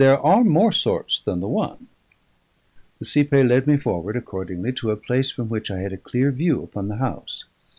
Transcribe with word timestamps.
there 0.01 0.17
are 0.25 0.43
more 0.43 0.71
sorts 0.71 1.19
than 1.19 1.41
the 1.41 1.47
one!" 1.47 1.87
The 2.97 3.05
cipaye 3.05 3.47
led 3.47 3.67
me 3.67 3.77
forward 3.77 4.15
accordingly 4.17 4.73
to 4.73 4.89
a 4.89 4.97
place 4.97 5.29
from 5.29 5.47
which 5.47 5.69
I 5.69 5.81
had 5.81 5.93
a 5.93 6.07
clear 6.11 6.31
view 6.31 6.63
upon 6.63 6.87
the 6.87 6.95
house. 6.97 7.45